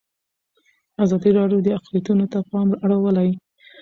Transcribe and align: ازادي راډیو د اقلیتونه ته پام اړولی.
ازادي 1.03 1.31
راډیو 1.39 1.59
د 1.63 1.67
اقلیتونه 1.77 2.25
ته 2.31 2.39
پام 2.49 2.69
اړولی. 2.83 3.29